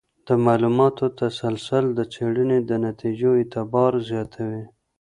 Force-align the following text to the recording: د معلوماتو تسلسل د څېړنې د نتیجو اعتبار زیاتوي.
د 0.27 0.29
معلوماتو 0.45 1.05
تسلسل 1.19 1.85
د 1.93 1.99
څېړنې 2.13 2.59
د 2.69 2.71
نتیجو 2.87 3.29
اعتبار 3.39 3.91
زیاتوي. 4.09 4.63